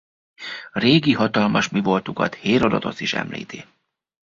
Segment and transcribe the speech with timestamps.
[0.73, 3.65] Régi hatalmas mivoltukat Hérodotosz is említi.